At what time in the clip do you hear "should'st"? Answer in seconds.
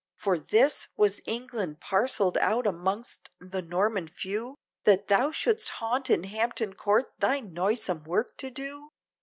5.29-5.69